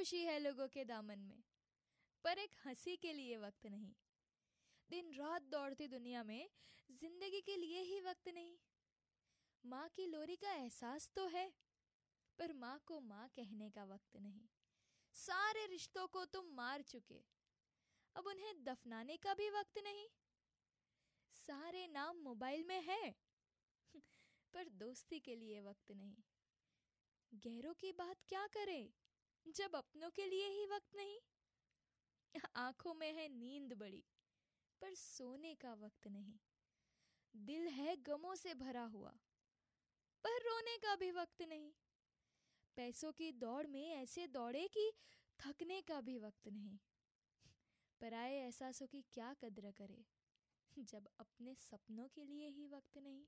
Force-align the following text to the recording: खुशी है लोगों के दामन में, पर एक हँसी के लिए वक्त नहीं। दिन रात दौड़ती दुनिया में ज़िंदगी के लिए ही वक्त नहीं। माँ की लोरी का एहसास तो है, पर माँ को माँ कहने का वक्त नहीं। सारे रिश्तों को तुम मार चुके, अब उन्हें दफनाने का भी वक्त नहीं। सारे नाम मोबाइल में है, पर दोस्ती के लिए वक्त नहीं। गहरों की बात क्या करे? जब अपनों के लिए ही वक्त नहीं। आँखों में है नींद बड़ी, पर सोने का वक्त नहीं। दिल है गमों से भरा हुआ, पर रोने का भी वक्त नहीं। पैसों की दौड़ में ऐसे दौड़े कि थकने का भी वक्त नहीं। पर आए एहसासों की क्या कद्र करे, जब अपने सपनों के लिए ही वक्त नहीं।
खुशी 0.00 0.22
है 0.24 0.38
लोगों 0.38 0.68
के 0.68 0.84
दामन 0.84 1.18
में, 1.18 1.42
पर 2.24 2.38
एक 2.38 2.50
हँसी 2.66 2.96
के 2.96 3.12
लिए 3.12 3.36
वक्त 3.38 3.66
नहीं। 3.66 3.92
दिन 4.90 5.12
रात 5.14 5.42
दौड़ती 5.42 5.88
दुनिया 5.88 6.22
में 6.24 6.50
ज़िंदगी 6.90 7.40
के 7.40 7.56
लिए 7.56 7.80
ही 7.80 8.00
वक्त 8.00 8.28
नहीं। 8.28 8.56
माँ 9.64 9.88
की 9.88 10.06
लोरी 10.06 10.36
का 10.36 10.52
एहसास 10.52 11.10
तो 11.16 11.26
है, 11.26 11.52
पर 12.38 12.52
माँ 12.52 12.78
को 12.86 13.00
माँ 13.00 13.28
कहने 13.28 13.70
का 13.70 13.84
वक्त 13.84 14.16
नहीं। 14.16 14.48
सारे 15.14 15.66
रिश्तों 15.66 16.06
को 16.06 16.24
तुम 16.24 16.46
मार 16.46 16.82
चुके, 16.82 17.20
अब 18.16 18.26
उन्हें 18.26 18.64
दफनाने 18.64 19.16
का 19.16 19.34
भी 19.34 19.50
वक्त 19.50 19.78
नहीं। 19.78 20.08
सारे 21.34 21.86
नाम 21.86 22.16
मोबाइल 22.16 22.64
में 22.64 22.80
है, 22.82 23.14
पर 24.52 24.68
दोस्ती 24.68 25.20
के 25.20 25.36
लिए 25.36 25.60
वक्त 25.60 25.92
नहीं। 25.92 26.16
गहरों 27.34 27.74
की 27.74 27.92
बात 27.92 28.16
क्या 28.28 28.46
करे? 28.46 29.09
जब 29.46 29.76
अपनों 29.76 30.10
के 30.10 30.26
लिए 30.26 30.48
ही 30.48 30.66
वक्त 30.66 30.96
नहीं। 30.96 31.18
आँखों 32.56 32.94
में 32.94 33.12
है 33.12 33.28
नींद 33.28 33.72
बड़ी, 33.72 34.04
पर 34.82 34.94
सोने 34.94 35.54
का 35.54 35.72
वक्त 35.74 36.06
नहीं। 36.06 36.38
दिल 37.34 37.66
है 37.68 37.96
गमों 38.02 38.34
से 38.34 38.54
भरा 38.54 38.84
हुआ, 38.84 39.10
पर 40.24 40.42
रोने 40.42 40.76
का 40.76 40.94
भी 40.96 41.10
वक्त 41.10 41.42
नहीं। 41.42 41.72
पैसों 42.76 43.12
की 43.12 43.30
दौड़ 43.32 43.66
में 43.66 43.86
ऐसे 43.92 44.26
दौड़े 44.28 44.66
कि 44.68 44.90
थकने 45.38 45.80
का 45.82 46.00
भी 46.00 46.18
वक्त 46.18 46.48
नहीं। 46.48 46.78
पर 48.00 48.14
आए 48.14 48.34
एहसासों 48.36 48.86
की 48.86 49.02
क्या 49.12 49.32
कद्र 49.34 49.70
करे, 49.72 50.04
जब 50.76 51.08
अपने 51.20 51.54
सपनों 51.54 52.08
के 52.08 52.24
लिए 52.24 52.48
ही 52.48 52.66
वक्त 52.66 52.98
नहीं। 52.98 53.24